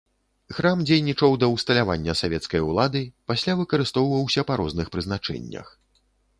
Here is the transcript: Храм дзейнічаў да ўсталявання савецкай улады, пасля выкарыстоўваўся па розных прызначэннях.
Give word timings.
Храм 0.59 0.79
дзейнічаў 0.89 1.35
да 1.43 1.49
ўсталявання 1.55 2.15
савецкай 2.23 2.65
улады, 2.69 3.03
пасля 3.35 3.57
выкарыстоўваўся 3.61 4.47
па 4.51 4.61
розных 4.65 4.87
прызначэннях. 4.99 5.67